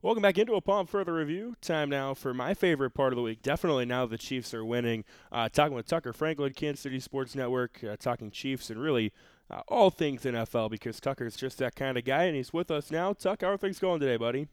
Welcome 0.00 0.22
back 0.22 0.38
into 0.38 0.54
Upon 0.54 0.86
Further 0.86 1.12
review. 1.12 1.56
Time 1.60 1.90
now 1.90 2.14
for 2.14 2.32
my 2.32 2.54
favorite 2.54 2.90
part 2.90 3.12
of 3.12 3.16
the 3.16 3.22
week. 3.22 3.42
Definitely 3.42 3.84
now 3.84 4.06
the 4.06 4.16
Chiefs 4.16 4.54
are 4.54 4.64
winning. 4.64 5.02
Uh, 5.32 5.48
talking 5.48 5.74
with 5.74 5.88
Tucker 5.88 6.12
Franklin, 6.12 6.52
Kansas 6.52 6.82
City 6.82 7.00
Sports 7.00 7.34
Network, 7.34 7.82
uh, 7.82 7.96
talking 7.96 8.30
Chiefs 8.30 8.70
and 8.70 8.80
really 8.80 9.12
uh, 9.50 9.62
all 9.66 9.90
things 9.90 10.24
in 10.24 10.36
NFL 10.36 10.70
because 10.70 11.00
Tucker's 11.00 11.34
just 11.34 11.58
that 11.58 11.74
kind 11.74 11.98
of 11.98 12.04
guy, 12.04 12.26
and 12.26 12.36
he's 12.36 12.52
with 12.52 12.70
us 12.70 12.92
now. 12.92 13.12
Tuck, 13.12 13.40
how 13.40 13.48
are 13.48 13.56
things 13.56 13.80
going 13.80 13.98
today, 13.98 14.16
buddy? 14.16 14.46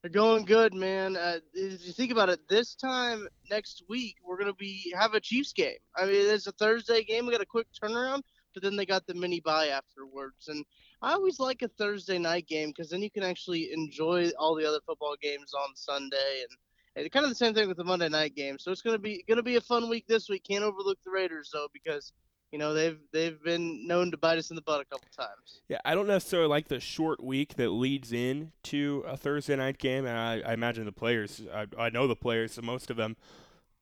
They're 0.00 0.12
going 0.12 0.44
good, 0.44 0.74
man. 0.74 1.16
Uh, 1.16 1.38
if 1.54 1.84
you 1.84 1.92
think 1.92 2.12
about 2.12 2.28
it, 2.28 2.38
this 2.48 2.76
time 2.76 3.26
next 3.50 3.82
week 3.88 4.14
we're 4.24 4.38
gonna 4.38 4.54
be 4.54 4.94
have 4.96 5.14
a 5.14 5.20
Chiefs 5.20 5.52
game. 5.52 5.74
I 5.96 6.04
mean, 6.04 6.14
it's 6.14 6.46
a 6.46 6.52
Thursday 6.52 7.02
game. 7.02 7.26
We 7.26 7.32
got 7.32 7.40
a 7.40 7.46
quick 7.46 7.66
turnaround, 7.82 8.22
but 8.54 8.62
then 8.62 8.76
they 8.76 8.86
got 8.86 9.06
the 9.06 9.14
mini 9.14 9.40
bye 9.40 9.68
afterwards, 9.68 10.48
and 10.48 10.64
I 11.00 11.12
always 11.12 11.38
like 11.40 11.62
a 11.62 11.68
Thursday 11.68 12.18
night 12.18 12.46
game 12.46 12.70
because 12.70 12.90
then 12.90 13.02
you 13.02 13.10
can 13.10 13.22
actually 13.22 13.72
enjoy 13.72 14.30
all 14.38 14.54
the 14.54 14.66
other 14.66 14.80
football 14.86 15.16
games 15.20 15.52
on 15.54 15.74
Sunday, 15.74 16.44
and, 16.48 16.58
and 16.96 17.12
kind 17.12 17.24
of 17.24 17.30
the 17.30 17.36
same 17.36 17.54
thing 17.54 17.68
with 17.68 17.76
the 17.76 17.84
Monday 17.84 18.08
night 18.08 18.34
game. 18.34 18.58
So 18.58 18.70
it's 18.70 18.82
gonna 18.82 18.98
be 18.98 19.24
gonna 19.28 19.42
be 19.42 19.56
a 19.56 19.60
fun 19.60 19.88
week 19.88 20.06
this 20.06 20.28
week. 20.28 20.44
Can't 20.44 20.64
overlook 20.64 20.98
the 21.04 21.10
Raiders 21.10 21.50
though 21.52 21.68
because 21.72 22.12
you 22.52 22.58
know 22.58 22.74
they've 22.74 22.98
they've 23.12 23.42
been 23.42 23.86
known 23.86 24.10
to 24.10 24.16
bite 24.16 24.38
us 24.38 24.50
in 24.50 24.56
the 24.56 24.62
butt 24.62 24.80
a 24.80 24.84
couple 24.84 25.08
times. 25.16 25.62
Yeah, 25.68 25.78
I 25.84 25.94
don't 25.94 26.06
necessarily 26.06 26.48
like 26.48 26.68
the 26.68 26.80
short 26.80 27.22
week 27.22 27.54
that 27.54 27.70
leads 27.70 28.12
in 28.12 28.52
to 28.64 29.04
a 29.06 29.16
Thursday 29.16 29.56
night 29.56 29.78
game, 29.78 30.06
and 30.06 30.16
I, 30.16 30.50
I 30.50 30.52
imagine 30.52 30.84
the 30.84 30.92
players, 30.92 31.42
I, 31.52 31.66
I 31.78 31.88
know 31.90 32.06
the 32.06 32.14
players, 32.14 32.52
so 32.52 32.62
most 32.62 32.90
of 32.90 32.96
them 32.96 33.16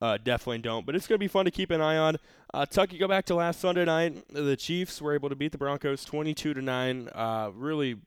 uh, 0.01 0.17
definitely 0.17 0.59
don't. 0.59 0.85
But 0.85 0.95
it's 0.95 1.07
going 1.07 1.17
to 1.17 1.23
be 1.23 1.27
fun 1.27 1.45
to 1.45 1.51
keep 1.51 1.71
an 1.71 1.81
eye 1.81 1.97
on. 1.97 2.17
Uh, 2.53 2.65
Tuck, 2.65 2.91
you 2.91 2.99
go 2.99 3.07
back 3.07 3.25
to 3.25 3.35
last 3.35 3.59
Sunday 3.59 3.85
night. 3.85 4.25
The 4.29 4.57
Chiefs 4.57 5.01
were 5.01 5.13
able 5.13 5.29
to 5.29 5.35
beat 5.35 5.51
the 5.51 5.57
Broncos 5.57 6.03
22 6.03 6.55
to 6.55 6.61
nine. 6.61 7.09
Uh, 7.13 7.51
really, 7.53 7.97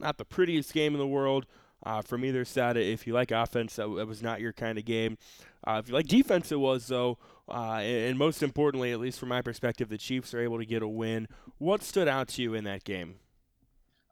not 0.00 0.18
the 0.18 0.24
prettiest 0.24 0.72
game 0.72 0.94
in 0.94 0.98
the 0.98 1.06
world 1.06 1.46
uh, 1.84 2.02
from 2.02 2.24
either 2.24 2.44
side. 2.44 2.76
If 2.76 3.06
you 3.06 3.12
like 3.12 3.30
offense, 3.30 3.76
that, 3.76 3.88
was 3.88 4.22
not 4.22 4.40
your 4.40 4.52
kind 4.52 4.78
of 4.78 4.84
game. 4.84 5.18
Uh, 5.66 5.80
if 5.82 5.88
you 5.88 5.94
like 5.94 6.06
defense, 6.06 6.50
it 6.50 6.60
was 6.60 6.86
though. 6.86 7.18
Uh, 7.48 7.80
and, 7.82 8.10
and 8.10 8.18
most 8.18 8.42
importantly, 8.42 8.92
at 8.92 9.00
least 9.00 9.20
from 9.20 9.28
my 9.28 9.42
perspective, 9.42 9.88
the 9.90 9.98
Chiefs 9.98 10.32
are 10.32 10.40
able 10.40 10.58
to 10.58 10.64
get 10.64 10.82
a 10.82 10.88
win. 10.88 11.28
What 11.58 11.82
stood 11.82 12.08
out 12.08 12.28
to 12.28 12.42
you 12.42 12.54
in 12.54 12.64
that 12.64 12.84
game? 12.84 13.16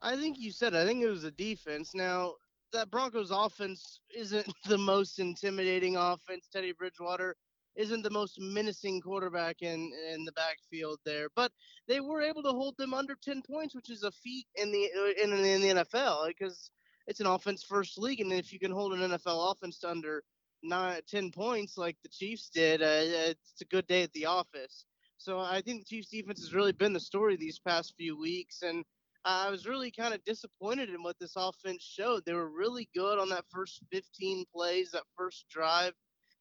I 0.01 0.15
think 0.17 0.37
you 0.39 0.51
said. 0.51 0.75
I 0.75 0.85
think 0.85 1.01
it 1.01 1.07
was 1.07 1.23
the 1.23 1.31
defense. 1.31 1.95
Now 1.95 2.33
that 2.73 2.91
Broncos 2.91 3.31
offense 3.31 4.01
isn't 4.15 4.47
the 4.67 4.77
most 4.77 5.19
intimidating 5.19 5.95
offense. 5.95 6.47
Teddy 6.51 6.73
Bridgewater 6.73 7.35
isn't 7.75 8.03
the 8.03 8.09
most 8.09 8.39
menacing 8.39 9.01
quarterback 9.01 9.61
in 9.61 9.91
in 10.13 10.25
the 10.25 10.31
backfield 10.33 10.99
there, 11.05 11.27
but 11.35 11.51
they 11.87 11.99
were 12.01 12.21
able 12.21 12.43
to 12.43 12.51
hold 12.51 12.75
them 12.77 12.93
under 12.93 13.15
10 13.23 13.41
points, 13.41 13.73
which 13.73 13.89
is 13.89 14.03
a 14.03 14.11
feat 14.11 14.45
in 14.55 14.71
the 14.71 14.89
in, 15.23 15.31
in 15.33 15.61
the 15.61 15.83
NFL 15.83 16.27
because 16.27 16.69
it's 17.07 17.19
an 17.19 17.27
offense 17.27 17.63
first 17.63 17.97
league, 17.97 18.21
and 18.21 18.31
if 18.31 18.53
you 18.53 18.59
can 18.59 18.71
hold 18.71 18.93
an 18.93 19.11
NFL 19.11 19.51
offense 19.51 19.79
to 19.79 19.89
under 19.89 20.23
nine, 20.63 21.01
10 21.07 21.31
points 21.31 21.77
like 21.77 21.97
the 22.03 22.09
Chiefs 22.09 22.49
did, 22.49 22.81
uh, 22.81 22.85
it's 23.31 23.61
a 23.61 23.65
good 23.65 23.87
day 23.87 24.03
at 24.03 24.13
the 24.13 24.25
office. 24.25 24.85
So 25.17 25.39
I 25.39 25.61
think 25.61 25.81
the 25.81 25.85
Chiefs 25.85 26.09
defense 26.09 26.39
has 26.39 26.53
really 26.53 26.71
been 26.71 26.93
the 26.93 26.99
story 26.99 27.35
these 27.35 27.59
past 27.59 27.93
few 27.97 28.19
weeks, 28.19 28.61
and 28.61 28.83
I 29.25 29.49
was 29.49 29.65
really 29.65 29.91
kind 29.91 30.13
of 30.13 30.23
disappointed 30.25 30.89
in 30.89 31.01
what 31.01 31.17
this 31.19 31.33
offense 31.37 31.83
showed. 31.83 32.25
They 32.25 32.33
were 32.33 32.49
really 32.49 32.89
good 32.93 33.19
on 33.19 33.29
that 33.29 33.45
first 33.49 33.81
15 33.91 34.45
plays, 34.53 34.91
that 34.91 35.03
first 35.17 35.45
drive. 35.49 35.93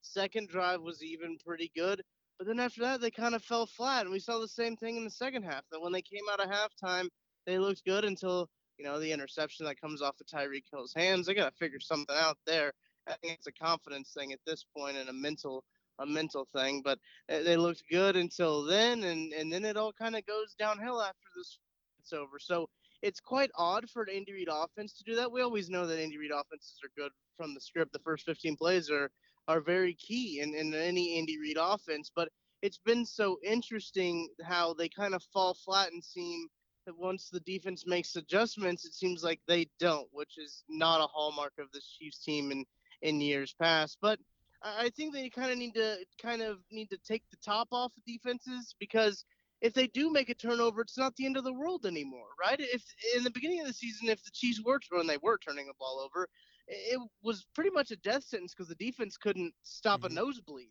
Second 0.03 0.49
drive 0.49 0.83
was 0.83 1.03
even 1.03 1.39
pretty 1.47 1.71
good. 1.77 2.03
But 2.39 2.49
then 2.49 2.59
after 2.59 2.81
that, 2.81 3.01
they 3.01 3.11
kind 3.11 3.37
of 3.37 3.45
fell 3.45 3.67
flat. 3.67 4.03
And 4.03 4.11
we 4.13 4.19
saw 4.19 4.41
the 4.41 4.49
same 4.49 4.77
thing 4.77 4.97
in 4.97 5.05
the 5.05 5.11
second 5.11 5.45
half. 5.45 5.63
That 5.71 5.81
when 5.81 5.93
they 5.93 6.03
came 6.03 6.25
out 6.33 6.41
of 6.41 6.51
halftime, 6.51 7.09
they 7.47 7.59
looked 7.59 7.85
good 7.85 8.05
until, 8.05 8.49
you 8.79 8.85
know, 8.85 8.99
the 8.99 9.13
interception 9.13 9.65
that 9.67 9.81
comes 9.81 10.03
off 10.03 10.21
of 10.21 10.27
Tyreek 10.27 10.65
Hill's 10.73 10.95
hands. 10.95 11.27
They 11.27 11.35
got 11.35 11.51
to 11.51 11.57
figure 11.57 11.79
something 11.79 12.17
out 12.19 12.39
there. 12.47 12.73
I 13.07 13.15
think 13.23 13.35
it's 13.35 13.47
a 13.47 13.53
confidence 13.53 14.13
thing 14.13 14.33
at 14.33 14.41
this 14.45 14.65
point 14.77 14.97
and 14.97 15.09
a 15.09 15.13
mental 15.13 15.65
a 15.99 16.07
mental 16.07 16.49
thing. 16.53 16.83
But 16.83 16.99
eh, 17.29 17.43
they 17.43 17.57
looked 17.57 17.85
good 17.91 18.17
until 18.17 18.65
then, 18.65 19.05
and, 19.05 19.33
and 19.33 19.53
then 19.53 19.65
it 19.65 19.77
all 19.77 19.93
kind 19.93 20.17
of 20.17 20.27
goes 20.27 20.55
downhill 20.59 21.01
after 21.01 21.29
this 21.37 21.59
it's 22.03 22.13
over. 22.13 22.39
So 22.39 22.69
it's 23.03 23.21
quite 23.21 23.51
odd 23.57 23.89
for 23.91 24.03
an 24.03 24.15
Andy 24.15 24.33
Reid 24.33 24.49
offense 24.51 24.93
to 24.99 25.05
do 25.05 25.17
that. 25.17 25.31
We 25.31 25.43
always 25.43 25.71
know 25.71 25.87
that 25.87 26.01
Andy 26.01 26.19
Reid 26.19 26.31
offenses 26.33 26.79
are 26.85 26.91
good 26.97 27.13
from 27.37 27.55
the 27.55 27.61
script. 27.61 27.93
The 27.93 27.99
first 28.01 28.25
15 28.27 28.57
plays 28.57 28.91
are 28.91 29.11
are 29.49 29.61
very 29.61 29.95
key 29.95 30.41
in, 30.41 30.55
in 30.55 30.73
any 30.73 31.19
Andy 31.19 31.37
Reid 31.37 31.57
offense, 31.61 32.13
but 32.15 32.29
it's 32.63 32.79
been 32.79 33.05
so 33.05 33.39
interesting 33.43 34.29
how 34.45 34.73
they 34.73 34.89
kind 34.89 35.15
of 35.15 35.23
fall 35.33 35.55
flat 35.65 35.91
and 35.91 36.03
seem 36.03 36.47
that 36.87 36.97
once 36.97 37.29
the 37.29 37.41
defense 37.41 37.85
makes 37.85 38.15
adjustments, 38.15 38.85
it 38.85 38.95
seems 38.95 39.25
like 39.25 39.41
they 39.49 39.69
don't, 39.81 40.07
which 40.13 40.39
is 40.39 40.63
not 40.69 41.01
a 41.01 41.09
hallmark 41.09 41.55
of 41.59 41.67
this 41.73 41.97
Chiefs 41.99 42.23
team 42.23 42.53
in 42.53 42.65
in 43.03 43.21
years 43.21 43.53
past. 43.61 43.99
But 44.01 44.21
I 44.63 44.91
think 44.91 45.13
they 45.13 45.29
kind 45.29 45.51
of 45.51 45.59
need 45.59 45.75
to 45.75 45.99
kind 46.21 46.41
of 46.41 46.59
need 46.71 46.91
to 46.91 46.99
take 46.99 47.25
the 47.31 47.37
top 47.45 47.69
off 47.73 47.93
of 47.97 48.05
defenses 48.05 48.77
because 48.79 49.25
if 49.63 49.73
they 49.73 49.87
do 49.87 50.11
make 50.11 50.29
a 50.29 50.35
turnover, 50.35 50.83
it's 50.83 50.99
not 50.99 51.15
the 51.17 51.25
end 51.25 51.37
of 51.37 51.45
the 51.45 51.53
world 51.53 51.87
anymore, 51.87 52.27
right? 52.39 52.59
If 52.59 52.83
in 53.17 53.23
the 53.23 53.31
beginning 53.31 53.61
of 53.61 53.69
the 53.69 53.73
season, 53.73 54.09
if 54.09 54.23
the 54.25 54.33
Chiefs 54.33 54.61
were 54.63 54.81
when 54.91 55.07
they 55.07 55.19
were 55.23 55.39
turning 55.39 55.69
the 55.69 55.75
ball 55.79 56.01
over, 56.05 56.29
it 56.67 57.01
was 57.23 57.47
pretty 57.55 57.71
much 57.71 57.93
a 57.93 57.97
death 57.97 58.25
sentence 58.25 58.53
because 58.55 58.69
the 58.69 58.75
defense 58.75 59.17
couldn't 59.17 59.55
stop 59.63 60.01
mm-hmm. 60.01 60.19
a 60.19 60.21
nosebleed. 60.21 60.71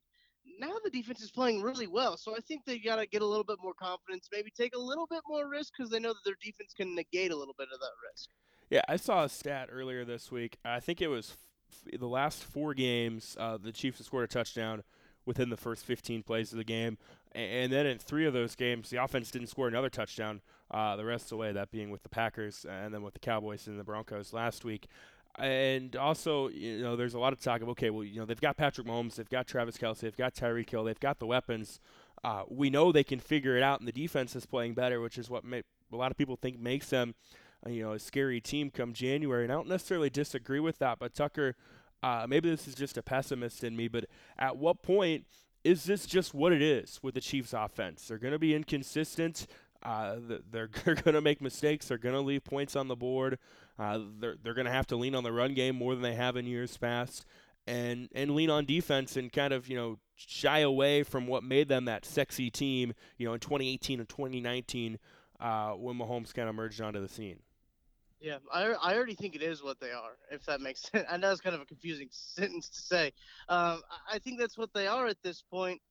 Now 0.59 0.73
the 0.83 0.89
defense 0.89 1.21
is 1.21 1.31
playing 1.31 1.61
really 1.61 1.87
well, 1.87 2.17
so 2.17 2.35
I 2.35 2.39
think 2.41 2.65
they 2.65 2.79
got 2.79 2.97
to 2.97 3.07
get 3.07 3.21
a 3.21 3.25
little 3.25 3.45
bit 3.45 3.59
more 3.63 3.73
confidence, 3.73 4.27
maybe 4.31 4.51
take 4.51 4.75
a 4.75 4.79
little 4.79 5.07
bit 5.09 5.21
more 5.27 5.47
risk 5.47 5.73
because 5.77 5.89
they 5.89 5.99
know 5.99 6.09
that 6.09 6.25
their 6.25 6.35
defense 6.43 6.73
can 6.75 6.93
negate 6.93 7.31
a 7.31 7.35
little 7.35 7.55
bit 7.57 7.69
of 7.73 7.79
that 7.79 7.91
risk. 8.11 8.29
Yeah, 8.69 8.81
I 8.89 8.97
saw 8.97 9.23
a 9.23 9.29
stat 9.29 9.69
earlier 9.71 10.03
this 10.03 10.31
week. 10.31 10.57
I 10.65 10.79
think 10.79 11.01
it 11.01 11.07
was 11.07 11.37
f- 11.69 11.99
the 11.99 12.07
last 12.07 12.43
four 12.43 12.73
games. 12.73 13.37
Uh, 13.39 13.57
the 13.57 13.71
Chiefs 13.71 13.99
have 13.99 14.07
scored 14.07 14.25
a 14.25 14.27
touchdown 14.27 14.83
within 15.25 15.49
the 15.49 15.57
first 15.57 15.85
15 15.85 16.23
plays 16.23 16.51
of 16.51 16.57
the 16.57 16.63
game. 16.63 16.97
And 17.33 17.71
then 17.71 17.85
in 17.85 17.97
three 17.97 18.25
of 18.25 18.33
those 18.33 18.55
games, 18.55 18.89
the 18.89 19.01
offense 19.01 19.31
didn't 19.31 19.47
score 19.47 19.67
another 19.67 19.89
touchdown 19.89 20.41
uh, 20.69 20.95
the 20.95 21.05
rest 21.05 21.25
of 21.25 21.29
the 21.29 21.37
way, 21.37 21.51
that 21.51 21.71
being 21.71 21.89
with 21.89 22.03
the 22.03 22.09
Packers 22.09 22.65
and 22.69 22.93
then 22.93 23.03
with 23.03 23.13
the 23.13 23.19
Cowboys 23.19 23.67
and 23.67 23.79
the 23.79 23.83
Broncos 23.83 24.33
last 24.33 24.65
week. 24.65 24.87
And 25.39 25.95
also, 25.95 26.49
you 26.49 26.81
know, 26.81 26.97
there's 26.97 27.13
a 27.13 27.19
lot 27.19 27.31
of 27.31 27.39
talk 27.39 27.61
of, 27.61 27.69
okay, 27.69 27.89
well, 27.89 28.03
you 28.03 28.19
know, 28.19 28.25
they've 28.25 28.39
got 28.39 28.57
Patrick 28.57 28.85
Mahomes, 28.85 29.15
they've 29.15 29.29
got 29.29 29.47
Travis 29.47 29.77
Kelce, 29.77 29.99
they've 29.99 30.17
got 30.17 30.35
Tyreek 30.35 30.69
Hill, 30.69 30.83
they've 30.83 30.99
got 30.99 31.19
the 31.19 31.25
weapons. 31.25 31.79
Uh, 32.21 32.43
we 32.49 32.69
know 32.69 32.91
they 32.91 33.03
can 33.03 33.19
figure 33.19 33.55
it 33.55 33.63
out, 33.63 33.79
and 33.79 33.87
the 33.87 33.93
defense 33.93 34.35
is 34.35 34.45
playing 34.45 34.73
better, 34.73 34.99
which 34.99 35.17
is 35.17 35.29
what 35.29 35.43
a 35.45 35.95
lot 35.95 36.11
of 36.11 36.17
people 36.17 36.35
think 36.35 36.59
makes 36.59 36.89
them, 36.89 37.15
uh, 37.65 37.69
you 37.69 37.81
know, 37.81 37.93
a 37.93 37.99
scary 37.99 38.41
team 38.41 38.69
come 38.69 38.91
January. 38.91 39.43
And 39.43 39.53
I 39.53 39.55
don't 39.55 39.69
necessarily 39.69 40.09
disagree 40.09 40.59
with 40.59 40.79
that, 40.79 40.99
but 40.99 41.13
Tucker– 41.13 41.55
uh, 42.03 42.25
maybe 42.27 42.49
this 42.49 42.67
is 42.67 42.75
just 42.75 42.97
a 42.97 43.03
pessimist 43.03 43.63
in 43.63 43.75
me, 43.75 43.87
but 43.87 44.05
at 44.37 44.57
what 44.57 44.81
point 44.81 45.25
is 45.63 45.83
this 45.83 46.05
just 46.05 46.33
what 46.33 46.53
it 46.53 46.61
is 46.61 46.99
with 47.01 47.15
the 47.15 47.21
Chiefs' 47.21 47.53
offense? 47.53 48.07
They're 48.07 48.17
going 48.17 48.33
to 48.33 48.39
be 48.39 48.55
inconsistent. 48.55 49.47
Uh, 49.83 50.15
they're, 50.51 50.69
they're 50.85 50.95
going 50.95 51.15
to 51.15 51.21
make 51.21 51.41
mistakes. 51.41 51.87
They're 51.87 51.97
going 51.97 52.15
to 52.15 52.21
leave 52.21 52.43
points 52.43 52.75
on 52.75 52.87
the 52.87 52.95
board. 52.95 53.37
Uh, 53.79 53.99
they're 54.19 54.35
they're 54.43 54.53
going 54.53 54.65
to 54.65 54.71
have 54.71 54.87
to 54.87 54.95
lean 54.95 55.15
on 55.15 55.23
the 55.23 55.31
run 55.31 55.53
game 55.53 55.75
more 55.75 55.93
than 55.95 56.03
they 56.03 56.13
have 56.13 56.35
in 56.35 56.45
years 56.45 56.77
past, 56.77 57.25
and 57.65 58.09
and 58.13 58.35
lean 58.35 58.49
on 58.49 58.65
defense 58.65 59.17
and 59.17 59.31
kind 59.31 59.53
of 59.53 59.67
you 59.67 59.75
know 59.75 59.97
shy 60.15 60.59
away 60.59 61.03
from 61.03 61.25
what 61.25 61.43
made 61.43 61.67
them 61.67 61.85
that 61.85 62.05
sexy 62.05 62.49
team. 62.49 62.93
You 63.17 63.27
know, 63.27 63.33
in 63.33 63.39
2018 63.39 63.99
and 63.99 64.09
2019, 64.09 64.99
uh, 65.39 65.71
when 65.71 65.97
Mahomes 65.97 66.33
kind 66.33 66.47
of 66.47 66.55
merged 66.55 66.81
onto 66.81 67.01
the 67.01 67.09
scene. 67.09 67.39
Yeah, 68.21 68.37
I, 68.53 68.65
I 68.65 68.95
already 68.95 69.15
think 69.15 69.35
it 69.35 69.41
is 69.41 69.63
what 69.63 69.79
they 69.79 69.89
are, 69.89 70.11
if 70.29 70.45
that 70.45 70.61
makes 70.61 70.83
sense. 70.83 71.05
I 71.11 71.17
know 71.17 71.31
it's 71.31 71.41
kind 71.41 71.55
of 71.55 71.61
a 71.61 71.65
confusing 71.65 72.07
sentence 72.11 72.69
to 72.69 72.81
say. 72.81 73.11
Um, 73.49 73.81
I 74.11 74.19
think 74.19 74.39
that's 74.39 74.57
what 74.57 74.71
they 74.73 74.85
are 74.85 75.07
at 75.07 75.17
this 75.23 75.41
point, 75.41 75.81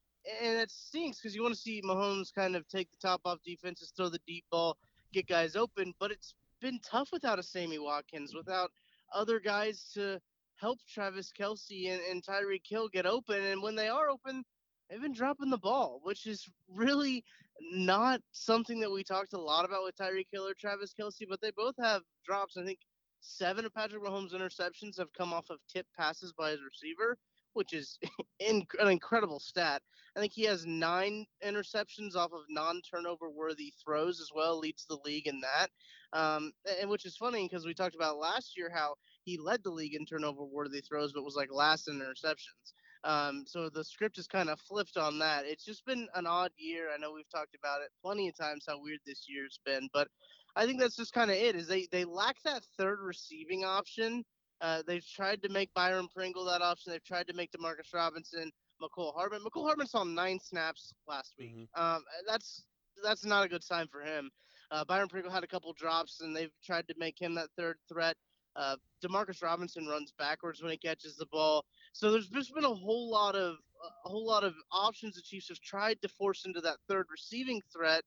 and 0.41 0.61
it 0.61 0.71
stinks 0.71 1.19
because 1.19 1.35
you 1.35 1.43
want 1.43 1.55
to 1.55 1.61
see 1.61 1.83
Mahomes 1.83 2.33
kind 2.33 2.55
of 2.55 2.69
take 2.69 2.89
the 2.93 2.97
top 2.99 3.23
off 3.25 3.39
defenses, 3.45 3.93
throw 3.97 4.09
the 4.09 4.21
deep 4.29 4.45
ball, 4.51 4.77
get 5.13 5.27
guys 5.27 5.57
open, 5.57 5.93
but 5.99 6.13
it's 6.13 6.35
been 6.61 6.79
tough 6.89 7.11
without 7.13 7.41
a 7.41 7.43
Sammy 7.43 7.81
Watkins, 7.81 8.33
without 8.33 8.71
other 9.13 9.41
guys 9.41 9.91
to 9.95 10.21
help 10.55 10.79
Travis 10.89 11.33
Kelce 11.37 11.91
and, 11.91 12.01
and 12.09 12.23
Hill 12.65 12.89
get 12.89 13.07
open, 13.07 13.43
and 13.43 13.61
when 13.61 13.75
they 13.75 13.89
are 13.89 14.09
open, 14.09 14.45
they've 14.89 15.03
been 15.03 15.13
dropping 15.13 15.51
the 15.51 15.59
ball, 15.59 15.99
which 16.05 16.27
is 16.27 16.49
really 16.73 17.25
not 17.71 18.21
something 18.33 18.81
that 18.81 18.91
we 18.91 19.05
talked 19.05 19.33
a 19.33 19.41
lot 19.41 19.65
about 19.65 19.85
with 19.85 19.97
Tyreek 19.97 20.27
Hill 20.33 20.47
or 20.47 20.55
Travis 20.55 20.95
Kelce, 20.99 21.29
but 21.29 21.41
they 21.41 21.53
both 21.57 21.75
have 21.81 22.03
drops. 22.25 22.57
I 22.57 22.65
think 22.65 22.79
seven 23.21 23.65
of 23.65 23.75
Patrick 23.75 24.03
Mahomes' 24.03 24.35
interceptions 24.35 24.99
have 24.99 25.13
come 25.17 25.33
off 25.33 25.51
of 25.51 25.59
tip 25.73 25.87
passes 25.99 26.33
by 26.33 26.51
his 26.51 26.61
receiver, 26.63 27.17
which 27.53 27.73
is 27.73 27.99
an 28.41 28.67
incredible 28.81 29.41
stat. 29.41 29.83
I 30.17 30.21
think 30.21 30.33
he 30.33 30.45
has 30.45 30.67
nine 30.67 31.25
interceptions 31.45 32.17
off 32.17 32.33
of 32.33 32.41
non-turnover 32.49 33.31
worthy 33.31 33.73
throws 33.85 34.21
as 34.21 34.31
well, 34.35 34.59
leads 34.59 34.85
the 34.87 34.99
league 35.05 35.29
in 35.29 35.41
that. 35.41 35.69
Um, 36.13 36.53
and 36.81 36.91
which 36.91 37.07
is 37.07 37.17
funny 37.17 37.47
because 37.49 37.65
we 37.65 37.75
talked 37.75 37.95
about 37.95 38.19
last 38.19 38.57
year 38.57 38.71
how 38.75 38.95
he 39.23 39.39
led 39.39 39.63
the 39.63 39.71
league 39.71 39.95
in 39.95 40.05
turnover 40.05 40.45
worthy 40.45 40.81
throws, 40.81 41.13
but 41.13 41.25
was 41.25 41.37
like 41.37 41.53
last 41.53 41.89
in 41.89 42.01
interceptions. 42.01 42.73
Um, 43.05 43.45
so 43.47 43.71
the 43.71 43.85
script 43.85 44.19
is 44.19 44.27
kind 44.27 44.51
of 44.51 44.61
flipped 44.61 44.97
on 44.97 45.19
that. 45.21 45.45
It's 45.47 45.65
just 45.65 45.87
been 45.87 46.09
an 46.15 46.27
odd 46.27 46.53
year. 46.57 46.89
I 46.95 46.99
know 46.99 47.13
we've 47.13 47.31
talked 47.31 47.55
about 47.55 47.83
it 47.83 47.91
plenty 48.03 48.29
of 48.29 48.37
times 48.37 48.65
how 48.69 48.81
weird 48.81 49.01
this 49.07 49.27
year's 49.29 49.59
been, 49.65 49.89
but 49.93 50.09
I 50.57 50.67
think 50.67 50.81
that's 50.81 50.97
just 50.97 51.13
kind 51.15 51.31
of 51.31 51.37
it. 51.37 51.57
Is 51.57 51.67
they 51.69 51.89
they 51.93 52.05
lack 52.05 52.37
that 52.45 52.65
third 52.79 53.01
receiving 53.01 53.65
option 53.65 54.25
Uh, 54.61 54.83
they've 54.87 55.07
tried 55.07 55.43
to 55.43 55.49
make 55.49 55.73
Byron 55.75 56.09
Pringle 56.15 56.45
that 56.47 56.63
option. 56.63 56.93
They've 56.93 57.05
tried 57.05 57.27
to 57.29 57.35
make 57.35 57.51
Demarcus 57.53 57.95
Robinson, 57.95 58.51
Mecole 58.83 59.15
Hardman. 59.15 59.43
Mecole 59.43 59.65
Hardman 59.65 59.87
saw 59.87 60.05
nine 60.05 60.39
snaps 60.39 60.93
last 61.09 61.35
week. 61.39 61.55
Mm-hmm. 61.55 61.83
Um, 61.83 62.03
that's 62.27 62.65
that's 63.03 63.25
not 63.25 63.45
a 63.45 63.49
good 63.49 63.65
sign 63.65 63.89
for 63.89 64.03
him. 64.03 64.31
Uh, 64.71 64.85
Byron 64.85 65.09
Pringle 65.09 65.33
had 65.33 65.45
a 65.45 65.49
couple 65.49 65.73
drops, 65.73 66.21
and 66.21 66.37
they've 66.37 66.53
tried 66.65 66.87
to 66.89 66.95
make 66.99 67.19
him 67.21 67.35
that 67.35 67.49
third 67.57 67.79
threat. 67.89 68.17
Uh, 68.57 68.77
Demarcus 69.05 69.43
Robinson 69.43 69.87
runs 69.87 70.13
backwards 70.19 70.63
when 70.63 70.71
he 70.71 70.77
catches 70.77 71.17
the 71.17 71.27
ball. 71.27 71.65
So 71.93 72.11
there's 72.11 72.29
just 72.29 72.55
been 72.55 72.65
a 72.65 72.75
whole 72.75 73.11
lot 73.11 73.35
of 73.35 73.57
a 74.05 74.09
whole 74.09 74.27
lot 74.27 74.45
of 74.45 74.55
options 74.71 75.15
the 75.15 75.23
Chiefs 75.23 75.49
have 75.49 75.61
tried 75.61 76.03
to 76.03 76.09
force 76.09 76.45
into 76.45 76.61
that 76.61 76.77
third 76.89 77.07
receiving 77.11 77.63
threat 77.73 78.03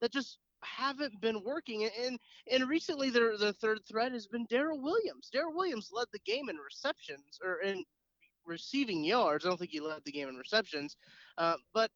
that 0.00 0.12
just 0.12 0.38
haven't 0.62 1.20
been 1.20 1.42
working. 1.42 1.88
And 2.00 2.18
and 2.50 2.68
recently 2.68 3.10
their 3.10 3.38
their 3.38 3.52
third 3.52 3.80
threat 3.88 4.12
has 4.12 4.26
been 4.26 4.46
Darrel 4.46 4.82
Williams. 4.82 5.30
Darrel 5.32 5.54
Williams 5.54 5.90
led 5.92 6.08
the 6.12 6.18
game 6.20 6.48
in 6.48 6.56
receptions 6.56 7.38
or 7.42 7.60
in 7.60 7.84
receiving 8.44 9.04
yards. 9.04 9.44
I 9.44 9.48
don't 9.48 9.58
think 9.58 9.70
he 9.70 9.80
led 9.80 10.02
the 10.04 10.12
game 10.12 10.28
in 10.28 10.36
receptions, 10.36 10.96
uh, 11.38 11.56
but 11.72 11.90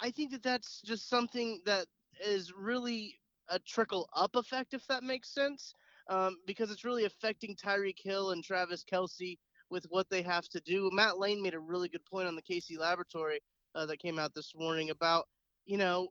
I 0.00 0.10
think 0.10 0.30
that 0.30 0.42
that's 0.42 0.80
just 0.82 1.08
something 1.08 1.60
that 1.66 1.86
is 2.24 2.52
really 2.52 3.18
a 3.48 3.58
trickle 3.58 4.08
up 4.14 4.36
effect, 4.36 4.74
if 4.74 4.86
that 4.86 5.02
makes 5.02 5.32
sense, 5.32 5.74
um, 6.08 6.36
because 6.46 6.70
it's 6.70 6.84
really 6.84 7.04
affecting 7.04 7.56
Tyreek 7.56 7.98
Hill 8.02 8.30
and 8.30 8.42
Travis 8.42 8.84
Kelce 8.90 9.38
with 9.70 9.84
what 9.90 10.08
they 10.10 10.22
have 10.22 10.48
to 10.48 10.60
do. 10.60 10.90
Matt 10.92 11.18
Lane 11.18 11.42
made 11.42 11.54
a 11.54 11.60
really 11.60 11.88
good 11.88 12.04
point 12.04 12.26
on 12.28 12.34
the 12.36 12.42
KC 12.42 12.78
Laboratory 12.78 13.40
uh, 13.74 13.86
that 13.86 13.98
came 13.98 14.18
out 14.18 14.34
this 14.34 14.52
morning 14.56 14.90
about, 14.90 15.26
you 15.66 15.76
know, 15.76 16.08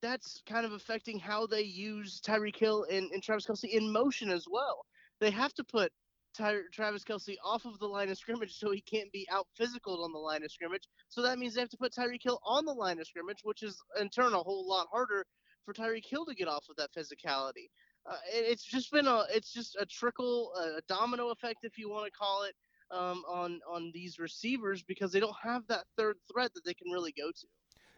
that's 0.00 0.42
kind 0.48 0.66
of 0.66 0.72
affecting 0.72 1.18
how 1.18 1.46
they 1.46 1.62
use 1.62 2.20
Tyreek 2.20 2.56
Hill 2.56 2.86
and, 2.90 3.10
and 3.12 3.22
Travis 3.22 3.46
Kelce 3.46 3.70
in 3.70 3.92
motion 3.92 4.30
as 4.30 4.46
well. 4.50 4.84
They 5.20 5.30
have 5.30 5.54
to 5.54 5.64
put 5.64 5.92
Ty- 6.36 6.68
Travis 6.72 7.04
Kelce 7.04 7.36
off 7.44 7.64
of 7.64 7.78
the 7.78 7.86
line 7.86 8.10
of 8.10 8.18
scrimmage 8.18 8.54
so 8.58 8.72
he 8.72 8.80
can't 8.80 9.12
be 9.12 9.26
out 9.30 9.46
physical 9.56 10.02
on 10.02 10.12
the 10.12 10.18
line 10.18 10.42
of 10.42 10.50
scrimmage. 10.50 10.88
So 11.08 11.22
that 11.22 11.38
means 11.38 11.54
they 11.54 11.60
have 11.60 11.70
to 11.70 11.76
put 11.76 11.92
Tyreek 11.92 12.22
Hill 12.22 12.40
on 12.44 12.64
the 12.64 12.72
line 12.72 12.98
of 12.98 13.06
scrimmage, 13.06 13.40
which 13.44 13.62
is 13.62 13.80
in 14.00 14.08
turn 14.08 14.34
a 14.34 14.38
whole 14.38 14.68
lot 14.68 14.88
harder 14.90 15.24
for 15.64 15.74
Tyreek 15.74 16.06
Hill 16.08 16.26
to 16.26 16.34
get 16.34 16.48
off 16.48 16.66
of 16.68 16.76
that 16.76 16.90
physicality. 16.96 17.68
Uh, 18.04 18.16
it's 18.26 18.64
just 18.64 18.90
been 18.90 19.06
a 19.06 19.24
it's 19.30 19.52
just 19.52 19.76
a 19.78 19.86
trickle, 19.86 20.52
a 20.56 20.80
domino 20.88 21.30
effect, 21.30 21.60
if 21.62 21.78
you 21.78 21.88
want 21.88 22.04
to 22.06 22.10
call 22.10 22.42
it, 22.42 22.54
um, 22.90 23.22
on 23.28 23.60
on 23.68 23.90
these 23.94 24.18
receivers 24.18 24.82
because 24.82 25.12
they 25.12 25.20
don't 25.20 25.36
have 25.42 25.66
that 25.68 25.84
third 25.96 26.16
threat 26.32 26.52
that 26.54 26.64
they 26.64 26.74
can 26.74 26.90
really 26.90 27.12
go 27.12 27.30
to. 27.30 27.46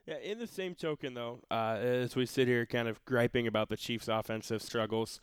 Yeah, 0.06 0.18
in 0.18 0.38
the 0.38 0.46
same 0.46 0.74
token, 0.74 1.14
though, 1.14 1.40
uh, 1.50 1.78
as 1.80 2.14
we 2.14 2.26
sit 2.26 2.46
here 2.46 2.66
kind 2.66 2.88
of 2.88 3.02
griping 3.06 3.46
about 3.46 3.70
the 3.70 3.76
Chiefs' 3.76 4.08
offensive 4.08 4.60
struggles, 4.60 5.18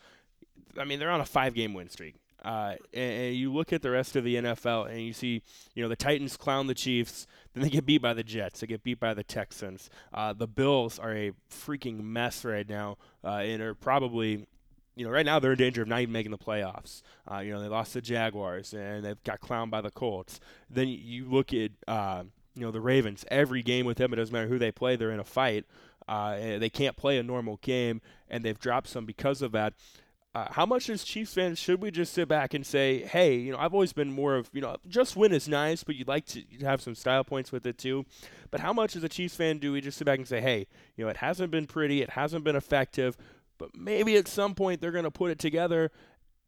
I 0.77 0.85
mean, 0.85 0.97
they're 0.97 1.11
on 1.11 1.21
a 1.21 1.25
five 1.25 1.53
game 1.53 1.73
win 1.73 1.89
streak. 1.89 2.15
Uh, 2.43 2.73
and, 2.91 3.13
and, 3.13 3.35
you 3.35 3.53
look 3.53 3.71
at 3.71 3.83
the 3.83 3.91
rest 3.91 4.15
of 4.15 4.23
the 4.23 4.35
NFL 4.35 4.89
and 4.89 4.99
you 4.99 5.13
see, 5.13 5.43
you 5.75 5.83
know, 5.83 5.87
the 5.87 5.95
Titans 5.95 6.35
clown 6.37 6.65
the 6.65 6.73
Chiefs, 6.73 7.27
then 7.53 7.61
they 7.61 7.69
get 7.69 7.85
beat 7.85 8.01
by 8.01 8.15
the 8.15 8.23
Jets, 8.23 8.61
they 8.61 8.67
get 8.67 8.81
beat 8.81 8.99
by 8.99 9.13
the 9.13 9.23
Texans. 9.23 9.91
Uh, 10.11 10.33
the 10.33 10.47
Bills 10.47 10.97
are 10.97 11.15
a 11.15 11.33
freaking 11.51 12.01
mess 12.01 12.43
right 12.43 12.67
now 12.67 12.97
uh, 13.23 13.43
and 13.43 13.61
are 13.61 13.75
probably 13.75 14.47
you 14.95 15.05
know, 15.05 15.11
right 15.11 15.25
now 15.25 15.39
they're 15.39 15.53
in 15.53 15.57
danger 15.57 15.81
of 15.81 15.87
not 15.87 16.01
even 16.01 16.13
making 16.13 16.31
the 16.31 16.37
playoffs. 16.37 17.01
Uh, 17.31 17.39
you 17.39 17.51
know, 17.51 17.61
they 17.61 17.67
lost 17.67 17.93
the 17.93 18.01
Jaguars 18.01 18.73
and 18.73 19.03
they've 19.03 19.23
got 19.23 19.39
clowned 19.39 19.69
by 19.69 19.81
the 19.81 19.91
Colts. 19.91 20.39
Then 20.69 20.87
you 20.87 21.25
look 21.29 21.53
at, 21.53 21.71
uh, 21.87 22.23
you 22.55 22.61
know, 22.61 22.71
the 22.71 22.81
Ravens. 22.81 23.23
Every 23.29 23.63
game 23.63 23.85
with 23.85 23.97
them, 23.97 24.13
it 24.13 24.17
doesn't 24.17 24.33
matter 24.33 24.47
who 24.47 24.59
they 24.59 24.71
play, 24.71 24.95
they're 24.95 25.11
in 25.11 25.19
a 25.19 25.25
fight. 25.25 25.65
Uh, 26.07 26.57
they 26.57 26.69
can't 26.69 26.97
play 26.97 27.17
a 27.17 27.23
normal 27.23 27.57
game, 27.61 28.01
and 28.29 28.43
they've 28.43 28.59
dropped 28.59 28.87
some 28.87 29.05
because 29.05 29.41
of 29.41 29.53
that. 29.53 29.73
Uh, 30.33 30.47
how 30.51 30.65
much 30.65 30.89
as 30.89 31.03
Chiefs 31.03 31.33
fans 31.33 31.59
should 31.59 31.81
we 31.81 31.91
just 31.91 32.13
sit 32.13 32.27
back 32.27 32.53
and 32.53 32.65
say, 32.65 33.03
hey, 33.03 33.35
you 33.35 33.51
know, 33.51 33.57
I've 33.57 33.73
always 33.73 33.91
been 33.91 34.11
more 34.11 34.35
of, 34.35 34.49
you 34.53 34.61
know, 34.61 34.77
just 34.87 35.17
win 35.17 35.33
is 35.33 35.49
nice, 35.49 35.83
but 35.83 35.95
you'd 35.95 36.07
like 36.07 36.25
to 36.27 36.41
have 36.61 36.81
some 36.81 36.95
style 36.95 37.25
points 37.25 37.51
with 37.51 37.65
it 37.65 37.77
too. 37.77 38.05
But 38.49 38.61
how 38.61 38.71
much 38.71 38.95
as 38.95 39.03
a 39.03 39.09
Chiefs 39.09 39.35
fan 39.35 39.57
do 39.59 39.73
we 39.73 39.81
just 39.81 39.97
sit 39.97 40.05
back 40.05 40.19
and 40.19 40.27
say, 40.27 40.39
hey, 40.39 40.67
you 40.95 41.03
know, 41.03 41.09
it 41.09 41.17
hasn't 41.17 41.51
been 41.51 41.67
pretty, 41.67 42.01
it 42.01 42.11
hasn't 42.11 42.45
been 42.45 42.55
effective, 42.55 43.17
but 43.61 43.79
maybe 43.79 44.17
at 44.17 44.27
some 44.27 44.55
point 44.55 44.81
they're 44.81 44.91
going 44.91 45.03
to 45.03 45.11
put 45.11 45.29
it 45.29 45.37
together. 45.37 45.91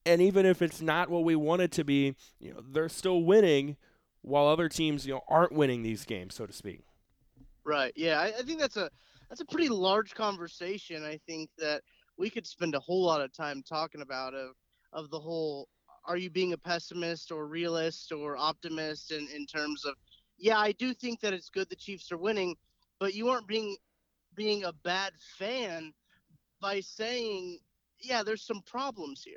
And 0.04 0.20
even 0.20 0.48
if 0.48 0.64
it's 0.64 0.82
not 0.82 1.10
what 1.10 1.24
we 1.24 1.36
want 1.36 1.62
it 1.62 1.72
to 1.74 1.84
be, 1.84 2.16
you 2.40 2.52
know, 2.52 2.62
they're 2.68 2.90
still 2.90 3.22
winning 3.22 3.78
while 4.24 4.48
other 4.48 4.68
teams, 4.68 5.06
you 5.06 5.14
know, 5.14 5.22
aren't 5.30 5.52
winning 5.52 5.84
these 5.84 6.06
games, 6.06 6.34
so 6.34 6.48
to 6.48 6.52
speak. 6.52 6.82
Right. 7.64 7.94
Yeah. 7.96 8.20
I, 8.20 8.34
I 8.40 8.42
think 8.42 8.60
that's 8.60 8.78
a 8.78 8.90
that's 9.30 9.42
a 9.42 9.46
pretty 9.46 9.70
large 9.70 10.16
conversation. 10.16 11.06
I 11.06 11.20
think 11.28 11.52
that 11.60 11.84
we 12.18 12.32
could 12.32 12.48
spend 12.48 12.74
a 12.74 12.80
whole 12.80 13.04
lot 13.04 13.22
of 13.22 13.32
time 13.32 13.62
talking 13.62 14.02
about 14.02 14.34
of 14.34 14.56
of 14.92 15.12
the 15.12 15.20
whole 15.20 15.70
are 16.06 16.18
you 16.18 16.32
being 16.32 16.54
a 16.54 16.58
pessimist 16.58 17.32
or 17.32 17.48
realist 17.48 18.12
or 18.12 18.36
optimist 18.36 19.12
in, 19.12 19.28
in 19.34 19.46
terms 19.46 19.86
of 19.86 19.94
yeah, 20.40 20.58
I 20.58 20.72
do 20.74 20.96
think 20.96 21.20
that 21.22 21.34
it's 21.34 21.50
good 21.50 21.70
the 21.70 21.76
Chiefs 21.76 22.12
are 22.12 22.18
winning, 22.18 22.56
but 23.00 23.14
you 23.14 23.30
aren't 23.30 23.48
being 23.48 23.78
being 24.36 24.64
a 24.64 24.74
bad 24.84 25.14
fan 25.38 25.94
by 26.64 26.80
saying, 26.80 27.60
yeah, 28.00 28.24
there's 28.24 28.48
some 28.48 28.62
problems 28.66 29.22
here. 29.22 29.36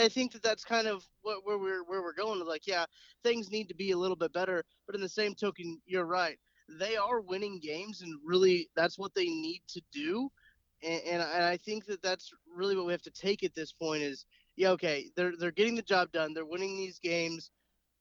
I 0.00 0.08
think 0.08 0.32
that 0.32 0.42
that's 0.42 0.64
kind 0.64 0.88
of 0.88 1.04
what, 1.22 1.46
where 1.46 1.56
we're 1.58 1.84
where 1.84 2.02
we're 2.02 2.12
going. 2.12 2.44
Like, 2.44 2.66
yeah, 2.66 2.84
things 3.22 3.50
need 3.50 3.68
to 3.68 3.74
be 3.74 3.92
a 3.92 3.96
little 3.96 4.16
bit 4.16 4.32
better, 4.32 4.64
but 4.86 4.96
in 4.96 5.00
the 5.00 5.08
same 5.08 5.34
token, 5.34 5.80
you're 5.86 6.04
right. 6.04 6.36
They 6.80 6.96
are 6.96 7.20
winning 7.20 7.60
games, 7.60 8.02
and 8.02 8.18
really, 8.24 8.68
that's 8.74 8.98
what 8.98 9.14
they 9.14 9.26
need 9.26 9.62
to 9.68 9.80
do. 9.92 10.30
And, 10.82 11.00
and, 11.04 11.22
and 11.22 11.44
I 11.44 11.56
think 11.56 11.86
that 11.86 12.02
that's 12.02 12.30
really 12.54 12.76
what 12.76 12.86
we 12.86 12.92
have 12.92 13.02
to 13.02 13.10
take 13.10 13.44
at 13.44 13.54
this 13.54 13.72
point 13.72 14.02
is, 14.02 14.26
yeah, 14.56 14.70
okay, 14.70 15.10
they're 15.16 15.34
they're 15.38 15.52
getting 15.52 15.76
the 15.76 15.82
job 15.82 16.10
done. 16.12 16.34
They're 16.34 16.44
winning 16.44 16.76
these 16.76 16.98
games, 16.98 17.50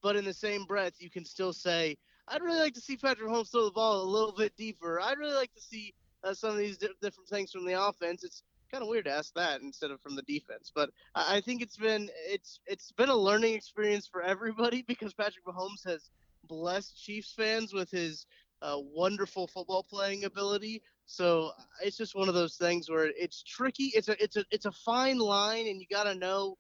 but 0.02 0.16
in 0.16 0.26
the 0.26 0.34
same 0.34 0.66
breath, 0.66 0.94
you 1.00 1.12
can 1.12 1.26
still 1.26 1.54
say, 1.54 1.96
I'd 2.28 2.42
really 2.42 2.60
like 2.60 2.74
to 2.74 2.82
see 2.82 2.98
Patrick 2.98 3.30
Mahomes 3.30 3.52
throw 3.52 3.66
the 3.66 3.72
ball 3.72 4.02
a 4.02 4.14
little 4.16 4.34
bit 4.34 4.56
deeper. 4.58 5.00
I'd 5.00 5.20
really 5.20 5.36
like 5.36 5.54
to 5.54 5.62
see 5.62 5.94
uh, 6.24 6.34
some 6.34 6.52
of 6.52 6.58
these 6.58 6.78
di- 6.78 6.88
different 7.02 7.30
things 7.30 7.52
from 7.52 7.66
the 7.66 7.82
offense. 7.82 8.24
It's 8.24 8.44
kind 8.74 8.82
of 8.82 8.90
weird 8.90 9.06
to 9.06 9.12
ask 9.12 9.34
that 9.36 9.62
instead 9.62 9.92
of 9.92 10.02
from 10.02 10.16
the 10.16 10.24
defense. 10.24 10.72
But 10.74 10.90
I 11.14 11.40
think 11.42 11.62
it's 11.62 11.78
been 11.78 12.10
it's 12.28 12.60
it's 12.66 12.92
been 12.92 13.10
a 13.10 13.16
learning 13.16 13.54
experience 13.54 14.08
for 14.08 14.24
everybody 14.24 14.82
because 14.88 15.14
Patrick 15.14 15.46
Mahomes 15.46 15.86
has 15.86 16.10
blessed 16.48 17.02
Chiefs 17.02 17.34
fans 17.38 17.72
with 17.72 17.92
his 17.92 18.26
uh, 18.64 18.78
wonderful 18.80 19.48
football 19.48 19.84
playing 19.88 20.24
ability. 20.26 20.82
So 21.06 21.52
it's 21.84 21.98
just 21.98 22.16
one 22.16 22.30
of 22.30 22.34
those 22.34 22.56
things 22.56 22.90
where 22.90 23.12
it's 23.16 23.44
tricky. 23.44 23.92
It's 23.96 24.10
a 24.10 24.22
it's 24.22 24.38
a 24.38 24.46
it's 24.50 24.66
a 24.66 24.72
fine 24.72 25.20
line, 25.20 25.68
and 25.68 25.80
you 25.80 25.86
got 25.90 26.06
to 26.06 26.16
know. 26.16 26.58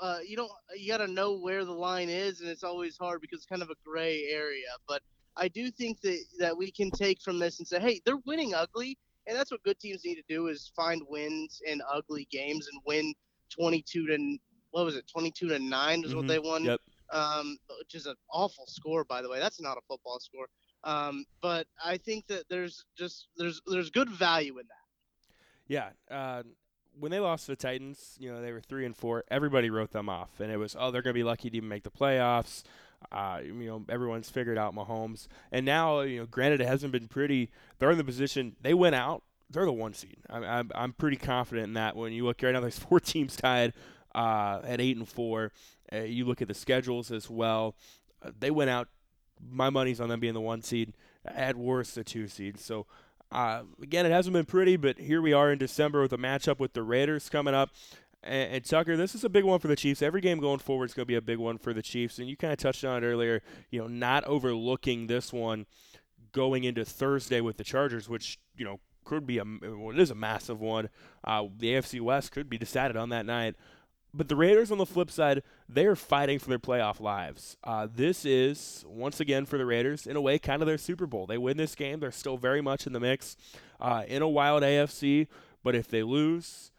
Uh, 0.00 0.18
you 0.26 0.36
don't 0.36 0.50
you 0.76 0.90
got 0.90 0.98
to 0.98 1.10
know 1.10 1.38
where 1.38 1.64
the 1.64 1.72
line 1.72 2.10
is, 2.10 2.40
and 2.40 2.50
it's 2.50 2.64
always 2.64 2.98
hard 2.98 3.20
because 3.20 3.38
it's 3.38 3.46
kind 3.46 3.62
of 3.62 3.70
a 3.70 3.76
gray 3.86 4.24
area. 4.24 4.66
But 4.86 5.02
I 5.36 5.48
do 5.48 5.70
think 5.70 6.00
that 6.02 6.18
that 6.40 6.58
we 6.58 6.70
can 6.70 6.90
take 6.90 7.22
from 7.22 7.38
this 7.38 7.58
and 7.60 7.66
say, 7.66 7.80
hey, 7.80 8.00
they're 8.04 8.20
winning 8.26 8.54
ugly, 8.54 8.98
and 9.26 9.36
that's 9.36 9.50
what 9.50 9.62
good 9.62 9.78
teams 9.78 10.02
need 10.04 10.16
to 10.16 10.24
do 10.28 10.48
is 10.48 10.70
find 10.76 11.02
wins 11.08 11.60
in 11.66 11.80
ugly 11.92 12.26
games 12.30 12.68
and 12.72 12.80
win 12.86 13.14
22 13.50 14.06
to 14.06 14.38
what 14.70 14.84
was 14.84 14.96
it 14.96 15.06
22 15.10 15.48
to 15.48 15.58
9 15.58 15.98
is 16.00 16.06
mm-hmm. 16.06 16.16
what 16.16 16.26
they 16.26 16.38
won 16.38 16.64
yep. 16.64 16.80
um, 17.12 17.56
which 17.78 17.94
is 17.94 18.06
an 18.06 18.16
awful 18.32 18.66
score 18.66 19.04
by 19.04 19.22
the 19.22 19.28
way 19.28 19.38
that's 19.38 19.60
not 19.60 19.76
a 19.76 19.80
football 19.88 20.18
score 20.18 20.46
um, 20.84 21.24
but 21.40 21.66
i 21.84 21.96
think 21.96 22.26
that 22.26 22.44
there's 22.48 22.84
just 22.96 23.28
there's 23.36 23.60
there's 23.66 23.90
good 23.90 24.08
value 24.08 24.58
in 24.58 24.66
that 24.66 25.32
yeah 25.66 25.90
uh, 26.14 26.42
when 26.98 27.10
they 27.10 27.20
lost 27.20 27.46
to 27.46 27.52
the 27.52 27.56
Titans, 27.56 28.16
you 28.18 28.32
know, 28.32 28.40
they 28.40 28.52
were 28.52 28.60
three 28.60 28.86
and 28.86 28.96
four. 28.96 29.24
Everybody 29.30 29.70
wrote 29.70 29.90
them 29.90 30.08
off, 30.08 30.40
and 30.40 30.50
it 30.50 30.56
was, 30.56 30.76
oh, 30.78 30.90
they're 30.90 31.02
going 31.02 31.14
to 31.14 31.18
be 31.18 31.24
lucky 31.24 31.50
to 31.50 31.56
even 31.56 31.68
make 31.68 31.82
the 31.82 31.90
playoffs. 31.90 32.62
Uh, 33.12 33.40
you 33.44 33.52
know, 33.52 33.84
everyone's 33.88 34.30
figured 34.30 34.58
out 34.58 34.74
Mahomes, 34.74 35.28
and 35.52 35.64
now 35.64 36.00
you 36.00 36.20
know, 36.20 36.26
granted, 36.26 36.60
it 36.60 36.66
hasn't 36.66 36.92
been 36.92 37.08
pretty. 37.08 37.50
They're 37.78 37.90
in 37.90 37.98
the 37.98 38.04
position 38.04 38.56
they 38.60 38.74
went 38.74 38.94
out. 38.94 39.22
They're 39.50 39.64
the 39.64 39.72
one 39.72 39.94
seed. 39.94 40.18
I'm, 40.28 40.42
I'm, 40.42 40.70
I'm 40.74 40.92
pretty 40.92 41.16
confident 41.16 41.68
in 41.68 41.74
that. 41.74 41.96
When 41.96 42.12
you 42.12 42.24
look 42.24 42.42
right 42.42 42.52
now, 42.52 42.60
there's 42.60 42.78
four 42.90 43.00
teams 43.00 43.36
tied 43.36 43.72
uh, 44.14 44.60
at 44.64 44.80
eight 44.80 44.96
and 44.96 45.08
four. 45.08 45.52
Uh, 45.92 45.98
you 45.98 46.24
look 46.24 46.42
at 46.42 46.48
the 46.48 46.54
schedules 46.54 47.10
as 47.10 47.28
well. 47.28 47.74
Uh, 48.22 48.30
they 48.38 48.50
went 48.50 48.70
out. 48.70 48.88
My 49.46 49.70
money's 49.70 50.00
on 50.00 50.08
them 50.08 50.20
being 50.20 50.34
the 50.34 50.40
one 50.40 50.62
seed. 50.62 50.94
At 51.26 51.56
worst, 51.56 51.94
the 51.94 52.04
two 52.04 52.28
seed. 52.28 52.58
So 52.58 52.86
uh, 53.34 53.62
again, 53.82 54.06
it 54.06 54.12
hasn't 54.12 54.32
been 54.32 54.44
pretty, 54.44 54.76
but 54.76 54.98
here 54.98 55.20
we 55.20 55.32
are 55.32 55.50
in 55.50 55.58
December 55.58 56.02
with 56.02 56.12
a 56.12 56.18
matchup 56.18 56.58
with 56.60 56.72
the 56.72 56.82
Raiders 56.82 57.28
coming 57.28 57.54
up. 57.54 57.70
And, 58.24 58.54
and, 58.54 58.64
Tucker, 58.64 58.96
this 58.96 59.14
is 59.14 59.22
a 59.22 59.28
big 59.28 59.44
one 59.44 59.60
for 59.60 59.68
the 59.68 59.76
Chiefs. 59.76 60.02
Every 60.02 60.20
game 60.20 60.40
going 60.40 60.58
forward 60.58 60.86
is 60.86 60.94
going 60.94 61.04
to 61.04 61.08
be 61.08 61.14
a 61.14 61.22
big 61.22 61.38
one 61.38 61.58
for 61.58 61.72
the 61.72 61.82
Chiefs. 61.82 62.18
And 62.18 62.28
you 62.28 62.36
kind 62.36 62.52
of 62.52 62.58
touched 62.58 62.84
on 62.84 63.04
it 63.04 63.06
earlier, 63.06 63.42
you 63.70 63.80
know, 63.80 63.86
not 63.86 64.24
overlooking 64.24 65.06
this 65.06 65.32
one 65.32 65.66
going 66.32 66.64
into 66.64 66.84
Thursday 66.84 67.40
with 67.40 67.58
the 67.58 67.64
Chargers, 67.64 68.08
which, 68.08 68.38
you 68.56 68.64
know, 68.64 68.80
could 69.04 69.26
be 69.26 69.38
a, 69.38 69.44
well, 69.44 69.90
it 69.90 70.00
is 70.00 70.10
a 70.10 70.14
massive 70.14 70.60
one. 70.60 70.88
Uh, 71.22 71.44
the 71.58 71.74
AFC 71.74 72.00
West 72.00 72.32
could 72.32 72.48
be 72.48 72.58
decided 72.58 72.96
on 72.96 73.10
that 73.10 73.26
night. 73.26 73.54
But 74.16 74.28
the 74.28 74.36
Raiders, 74.36 74.70
on 74.70 74.78
the 74.78 74.86
flip 74.86 75.10
side, 75.10 75.42
they 75.68 75.86
are 75.86 75.96
fighting 75.96 76.38
for 76.38 76.48
their 76.48 76.58
playoff 76.58 77.00
lives. 77.00 77.56
Uh, 77.64 77.88
this 77.92 78.24
is, 78.24 78.84
once 78.86 79.18
again, 79.18 79.44
for 79.44 79.58
the 79.58 79.66
Raiders, 79.66 80.06
in 80.06 80.14
a 80.14 80.20
way, 80.20 80.38
kind 80.38 80.62
of 80.62 80.66
their 80.66 80.78
Super 80.78 81.06
Bowl. 81.06 81.26
They 81.26 81.36
win 81.36 81.56
this 81.56 81.74
game, 81.74 81.98
they're 81.98 82.12
still 82.12 82.36
very 82.36 82.60
much 82.60 82.86
in 82.86 82.92
the 82.92 83.00
mix 83.00 83.36
uh, 83.80 84.04
in 84.06 84.22
a 84.22 84.28
wild 84.28 84.62
AFC. 84.62 85.26
But 85.64 85.74
if 85.74 85.88
they 85.88 86.04
lose, 86.04 86.70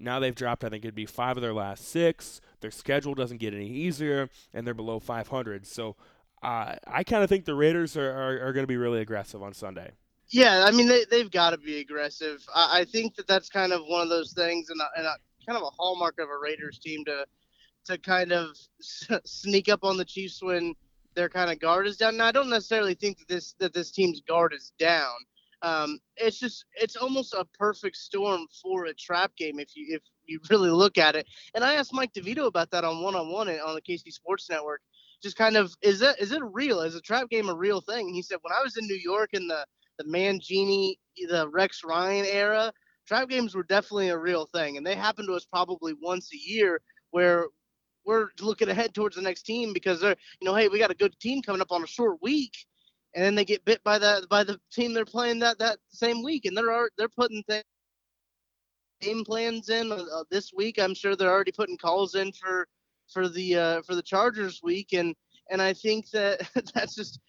Now 0.00 0.18
they've 0.18 0.34
dropped, 0.34 0.64
I 0.64 0.68
think 0.68 0.84
it'd 0.84 0.94
be 0.94 1.06
five 1.06 1.36
of 1.36 1.42
their 1.42 1.52
last 1.52 1.88
six. 1.88 2.40
Their 2.60 2.70
schedule 2.70 3.14
doesn't 3.14 3.38
get 3.38 3.54
any 3.54 3.68
easier, 3.68 4.30
and 4.54 4.66
they're 4.66 4.74
below 4.74 4.98
500. 4.98 5.66
So 5.66 5.96
uh, 6.42 6.76
I 6.86 7.04
kind 7.04 7.22
of 7.22 7.28
think 7.28 7.44
the 7.44 7.54
Raiders 7.54 7.96
are, 7.96 8.10
are, 8.10 8.48
are 8.48 8.52
going 8.52 8.64
to 8.64 8.68
be 8.68 8.78
really 8.78 9.00
aggressive 9.00 9.42
on 9.42 9.52
Sunday. 9.52 9.92
Yeah, 10.30 10.64
I 10.66 10.70
mean 10.70 10.86
they 10.86 11.04
they've 11.10 11.30
got 11.30 11.50
to 11.50 11.58
be 11.58 11.80
aggressive. 11.80 12.40
I, 12.54 12.80
I, 12.80 12.84
think 12.84 13.16
that 13.16 13.26
that's 13.26 13.48
kind 13.48 13.72
of 13.72 13.82
one 13.88 14.02
of 14.02 14.08
those 14.08 14.32
things, 14.32 14.70
and, 14.70 14.80
a, 14.80 14.86
and 14.96 15.06
a, 15.06 15.16
kind 15.44 15.56
of 15.56 15.64
a 15.64 15.70
hallmark 15.76 16.20
of 16.20 16.28
a 16.28 16.38
Raiders 16.38 16.78
team 16.78 17.04
to 17.06 17.26
to 17.86 17.98
kind 17.98 18.30
of 18.30 18.56
sneak 19.24 19.68
up 19.68 19.82
on 19.82 19.96
the 19.96 20.04
Chiefs 20.04 20.40
when 20.40 20.74
their 21.14 21.28
kind 21.28 21.50
of 21.50 21.58
guard 21.58 21.88
is 21.88 21.96
down. 21.96 22.16
Now 22.16 22.26
I 22.26 22.32
don't 22.32 22.48
necessarily 22.48 22.94
think 22.94 23.18
that 23.18 23.28
this 23.28 23.54
that 23.58 23.72
this 23.72 23.90
team's 23.90 24.20
guard 24.20 24.52
is 24.54 24.72
down. 24.78 25.16
Um, 25.62 25.98
it's 26.16 26.38
just 26.38 26.64
it's 26.74 26.96
almost 26.96 27.34
a 27.34 27.44
perfect 27.58 27.96
storm 27.96 28.46
for 28.62 28.86
a 28.86 28.94
trap 28.94 29.32
game 29.36 29.58
if 29.58 29.70
you 29.74 29.94
if 29.94 30.02
you 30.26 30.40
really 30.50 30.70
look 30.70 30.98
at 30.98 31.16
it. 31.16 31.26
And 31.54 31.64
I 31.64 31.74
asked 31.74 31.92
Mike 31.92 32.12
DeVito 32.12 32.46
about 32.46 32.70
that 32.70 32.84
on 32.84 33.02
one 33.02 33.14
on 33.14 33.30
one 33.30 33.48
on 33.48 33.74
the 33.74 33.82
KC 33.82 34.12
Sports 34.12 34.48
Network. 34.48 34.80
Just 35.22 35.36
kind 35.36 35.56
of 35.56 35.74
is 35.82 36.00
that 36.00 36.18
is 36.20 36.32
it 36.32 36.42
real? 36.42 36.80
Is 36.80 36.94
a 36.94 37.00
trap 37.00 37.28
game 37.28 37.48
a 37.48 37.54
real 37.54 37.80
thing? 37.80 38.06
And 38.06 38.14
he 38.14 38.22
said 38.22 38.38
when 38.42 38.52
I 38.52 38.62
was 38.62 38.76
in 38.76 38.86
New 38.86 39.00
York 39.02 39.30
in 39.32 39.46
the 39.46 39.64
the 39.98 40.04
Mangini, 40.04 40.94
the 41.28 41.46
Rex 41.50 41.82
Ryan 41.84 42.24
era, 42.24 42.72
trap 43.06 43.28
games 43.28 43.54
were 43.54 43.64
definitely 43.64 44.08
a 44.08 44.18
real 44.18 44.46
thing, 44.46 44.78
and 44.78 44.86
they 44.86 44.94
happen 44.94 45.26
to 45.26 45.34
us 45.34 45.44
probably 45.44 45.94
once 46.00 46.30
a 46.32 46.38
year 46.38 46.80
where 47.10 47.48
we're 48.06 48.28
looking 48.40 48.68
ahead 48.68 48.94
towards 48.94 49.16
the 49.16 49.22
next 49.22 49.42
team 49.42 49.72
because 49.72 50.00
they're, 50.00 50.16
you 50.40 50.46
know, 50.46 50.54
hey, 50.54 50.68
we 50.68 50.78
got 50.78 50.90
a 50.90 50.96
good 50.96 51.18
team 51.20 51.42
coming 51.42 51.60
up 51.60 51.70
on 51.70 51.82
a 51.82 51.86
short 51.86 52.16
week, 52.22 52.54
and 53.14 53.24
then 53.24 53.34
they 53.34 53.44
get 53.44 53.64
bit 53.64 53.82
by 53.84 53.98
the 53.98 54.26
by 54.30 54.44
the 54.44 54.60
team 54.72 54.94
they're 54.94 55.04
playing 55.04 55.40
that 55.40 55.58
that 55.58 55.78
same 55.88 56.22
week, 56.22 56.44
and 56.44 56.56
they're 56.56 56.88
they're 56.96 57.08
putting 57.08 57.42
things 57.44 57.64
game 59.00 59.24
plans 59.24 59.68
in 59.68 59.92
uh, 59.92 60.24
this 60.30 60.52
week. 60.54 60.78
I'm 60.78 60.94
sure 60.94 61.16
they're 61.16 61.32
already 61.32 61.52
putting 61.52 61.76
calls 61.76 62.14
in 62.14 62.32
for 62.32 62.66
for 63.12 63.28
the 63.28 63.56
uh, 63.56 63.82
for 63.82 63.94
the 63.94 64.02
Chargers 64.02 64.60
week, 64.62 64.92
and 64.92 65.14
and 65.50 65.60
I 65.60 65.72
think 65.72 66.10
that 66.10 66.40
that's 66.74 66.94
just 66.94 67.20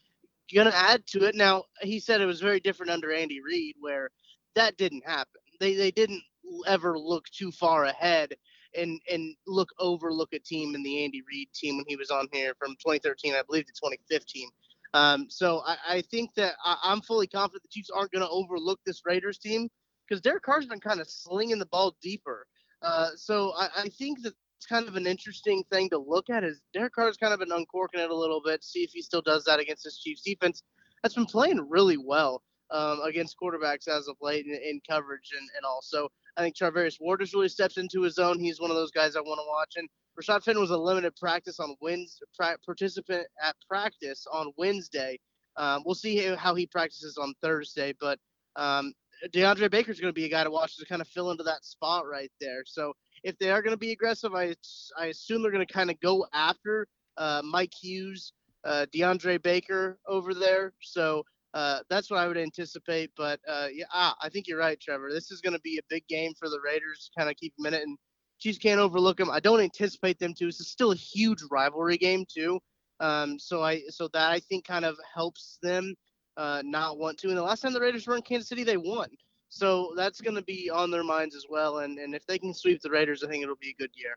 going 0.53 0.67
to 0.67 0.77
add 0.77 1.05
to 1.07 1.25
it. 1.25 1.35
Now, 1.35 1.63
he 1.81 1.99
said 1.99 2.21
it 2.21 2.25
was 2.25 2.41
very 2.41 2.59
different 2.59 2.91
under 2.91 3.11
Andy 3.11 3.39
Reid, 3.41 3.75
where 3.79 4.09
that 4.55 4.77
didn't 4.77 5.05
happen. 5.05 5.41
They 5.59 5.75
they 5.75 5.91
didn't 5.91 6.21
ever 6.67 6.99
look 6.99 7.25
too 7.29 7.51
far 7.51 7.85
ahead 7.85 8.33
and 8.75 8.99
and 9.11 9.35
look 9.47 9.69
overlook 9.79 10.33
a 10.33 10.39
team 10.39 10.75
in 10.75 10.83
the 10.83 11.03
Andy 11.03 11.21
Reid 11.29 11.49
team 11.53 11.77
when 11.77 11.85
he 11.87 11.95
was 11.95 12.11
on 12.11 12.27
here 12.31 12.53
from 12.59 12.71
2013, 12.71 13.33
I 13.33 13.43
believe, 13.47 13.65
to 13.65 13.73
2015. 13.73 14.49
Um, 14.93 15.27
so 15.29 15.61
I, 15.65 15.77
I, 15.87 16.01
think 16.01 16.33
that 16.35 16.55
I, 16.65 16.91
am 16.91 17.01
fully 17.01 17.27
confident 17.27 17.63
the 17.63 17.69
Chiefs 17.69 17.89
aren't 17.89 18.11
going 18.11 18.23
to 18.25 18.29
overlook 18.29 18.79
this 18.85 19.01
Raiders 19.05 19.37
team 19.37 19.69
because 20.07 20.21
Derek 20.21 20.43
Carr's 20.43 20.65
been 20.65 20.81
kind 20.81 20.99
of 20.99 21.09
slinging 21.09 21.59
the 21.59 21.65
ball 21.67 21.95
deeper. 22.01 22.45
Uh, 22.81 23.09
so 23.15 23.53
I, 23.57 23.69
I, 23.77 23.89
think 23.89 24.21
that 24.23 24.33
it's 24.57 24.65
kind 24.65 24.87
of 24.87 24.95
an 24.95 25.07
interesting 25.07 25.63
thing 25.71 25.89
to 25.91 25.97
look 25.97 26.29
at 26.29 26.43
is 26.43 26.61
Derek 26.73 26.93
Carr's 26.93 27.15
kind 27.15 27.33
of 27.33 27.39
been 27.39 27.51
uncorking 27.51 28.01
it 28.01 28.09
a 28.09 28.15
little 28.15 28.41
bit, 28.43 28.63
see 28.63 28.83
if 28.83 28.91
he 28.91 29.01
still 29.01 29.21
does 29.21 29.45
that 29.45 29.59
against 29.59 29.85
this 29.85 29.99
Chiefs 29.99 30.23
defense. 30.23 30.61
That's 31.01 31.15
been 31.15 31.25
playing 31.25 31.67
really 31.69 31.97
well 31.97 32.43
um, 32.71 33.01
against 33.01 33.35
quarterbacks 33.41 33.87
as 33.87 34.07
of 34.07 34.15
late 34.21 34.45
in, 34.45 34.53
in 34.53 34.81
coverage 34.89 35.31
and, 35.37 35.47
and 35.55 35.65
all. 35.65 35.81
So 35.81 36.09
I 36.37 36.41
think 36.41 36.55
Charvarius 36.55 36.97
Ward 36.99 37.21
has 37.21 37.33
really 37.33 37.49
stepped 37.49 37.77
into 37.77 38.01
his 38.01 38.17
own. 38.17 38.39
He's 38.39 38.59
one 38.61 38.71
of 38.71 38.77
those 38.77 38.91
guys 38.91 39.15
I 39.15 39.21
want 39.21 39.39
to 39.39 39.47
watch. 39.47 39.73
And 39.75 39.89
Rashad 40.19 40.43
Fenton 40.43 40.61
was 40.61 40.71
a 40.71 40.77
limited 40.77 41.15
practice 41.15 41.59
on 41.59 41.75
Wednesday, 41.81 42.25
pra- 42.37 42.57
participant 42.65 43.27
at 43.43 43.55
practice 43.67 44.25
on 44.31 44.51
Wednesday. 44.57 45.19
Um, 45.57 45.83
we'll 45.85 45.95
see 45.95 46.17
how 46.35 46.55
he 46.55 46.65
practices 46.65 47.17
on 47.17 47.33
Thursday, 47.41 47.93
but 47.99 48.17
um, 48.55 48.93
DeAndre 49.33 49.69
Baker 49.69 49.91
is 49.91 49.99
going 49.99 50.13
to 50.13 50.19
be 50.19 50.25
a 50.25 50.29
guy 50.29 50.43
to 50.43 50.51
watch 50.51 50.77
to 50.77 50.85
kind 50.85 51.01
of 51.01 51.07
fill 51.07 51.31
into 51.31 51.43
that 51.43 51.63
spot 51.65 52.07
right 52.07 52.31
there. 52.39 52.63
So 52.65 52.93
if 53.23 53.37
they 53.37 53.51
are 53.51 53.61
going 53.61 53.73
to 53.73 53.77
be 53.77 53.91
aggressive, 53.91 54.33
I 54.33 54.55
I 54.97 55.07
assume 55.07 55.41
they're 55.41 55.51
going 55.51 55.65
to 55.65 55.73
kind 55.73 55.91
of 55.91 55.99
go 55.99 56.25
after 56.33 56.87
uh, 57.17 57.41
Mike 57.43 57.73
Hughes, 57.79 58.33
uh, 58.63 58.85
DeAndre 58.93 59.41
Baker 59.41 59.99
over 60.07 60.33
there. 60.33 60.73
So 60.81 61.23
uh, 61.53 61.79
that's 61.89 62.09
what 62.09 62.19
I 62.19 62.27
would 62.27 62.37
anticipate. 62.37 63.11
But 63.17 63.39
uh, 63.47 63.67
yeah, 63.71 63.85
ah, 63.93 64.15
I 64.21 64.29
think 64.29 64.47
you're 64.47 64.57
right, 64.57 64.79
Trevor. 64.79 65.11
This 65.11 65.31
is 65.31 65.41
going 65.41 65.53
to 65.53 65.61
be 65.61 65.77
a 65.77 65.85
big 65.89 66.07
game 66.07 66.33
for 66.37 66.49
the 66.49 66.59
Raiders. 66.63 67.09
Kind 67.17 67.29
of 67.29 67.35
keep 67.35 67.53
them 67.57 67.65
in 67.65 67.71
minute, 67.71 67.87
and 67.87 67.97
Chiefs 68.39 68.57
can't 68.57 68.79
overlook 68.79 69.17
them. 69.17 69.29
I 69.29 69.39
don't 69.39 69.61
anticipate 69.61 70.19
them 70.19 70.33
to. 70.35 70.47
Is 70.47 70.57
still 70.67 70.91
a 70.91 70.95
huge 70.95 71.41
rivalry 71.51 71.97
game 71.97 72.25
too. 72.27 72.59
Um, 72.99 73.39
so 73.39 73.63
I 73.63 73.81
so 73.89 74.07
that 74.13 74.31
I 74.31 74.39
think 74.39 74.65
kind 74.65 74.85
of 74.85 74.97
helps 75.13 75.57
them 75.61 75.95
uh, 76.37 76.61
not 76.63 76.97
want 76.97 77.17
to. 77.19 77.29
And 77.29 77.37
the 77.37 77.43
last 77.43 77.61
time 77.61 77.73
the 77.73 77.81
Raiders 77.81 78.07
were 78.07 78.15
in 78.15 78.21
Kansas 78.21 78.49
City, 78.49 78.63
they 78.63 78.77
won. 78.77 79.09
So 79.49 79.93
that's 79.97 80.21
going 80.21 80.35
to 80.35 80.43
be 80.43 80.69
on 80.69 80.91
their 80.91 81.03
minds 81.03 81.35
as 81.35 81.45
well. 81.49 81.79
And, 81.79 81.99
and 81.99 82.15
if 82.15 82.25
they 82.25 82.39
can 82.39 82.53
sweep 82.53 82.81
the 82.81 82.89
Raiders, 82.89 83.21
I 83.21 83.27
think 83.27 83.43
it'll 83.43 83.57
be 83.57 83.71
a 83.71 83.81
good 83.81 83.91
year. 83.93 84.15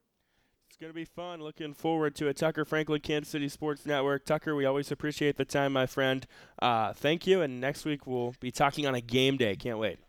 It's 0.74 0.80
going 0.80 0.90
to 0.90 0.94
be 0.94 1.04
fun. 1.04 1.40
Looking 1.40 1.72
forward 1.72 2.16
to 2.16 2.26
it. 2.26 2.36
Tucker 2.36 2.64
Franklin, 2.64 3.00
Kansas 3.00 3.30
City 3.30 3.48
Sports 3.48 3.86
Network. 3.86 4.24
Tucker, 4.26 4.56
we 4.56 4.64
always 4.64 4.90
appreciate 4.90 5.36
the 5.36 5.44
time, 5.44 5.72
my 5.72 5.86
friend. 5.86 6.26
Uh, 6.60 6.92
thank 6.92 7.28
you. 7.28 7.42
And 7.42 7.60
next 7.60 7.84
week 7.84 8.08
we'll 8.08 8.34
be 8.40 8.50
talking 8.50 8.84
on 8.84 8.96
a 8.96 9.00
game 9.00 9.36
day. 9.36 9.54
Can't 9.54 9.78
wait. 9.78 10.00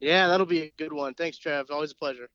Yeah, 0.00 0.26
that'll 0.28 0.46
be 0.46 0.62
a 0.62 0.72
good 0.78 0.94
one. 0.94 1.12
Thanks, 1.12 1.38
Trav. 1.38 1.70
Always 1.70 1.92
a 1.92 1.94
pleasure. 1.94 2.30